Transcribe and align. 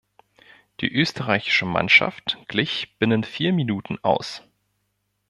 Die 0.79 0.91
österreichische 0.91 1.67
Mannschaft 1.67 2.39
glich 2.47 2.97
binnen 2.97 3.23
vier 3.23 3.53
Minuten 3.53 3.99
aus. 4.01 4.41